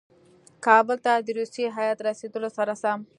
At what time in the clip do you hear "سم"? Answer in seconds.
2.81-2.99